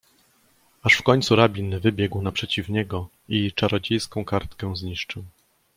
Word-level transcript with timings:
"Aż 0.83 0.93
w 0.93 1.03
końcu 1.03 1.35
rabin 1.35 1.79
wybiegł 1.79 2.21
naprzeciw 2.21 2.69
niego 2.69 3.09
i 3.29 3.53
czarodziejską 3.53 4.25
kartkę 4.25 4.75
zniszczył." 4.75 5.23